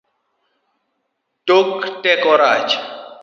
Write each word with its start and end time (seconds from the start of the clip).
Tok 1.47 1.69
teko 2.01 2.31
rach 2.41 2.73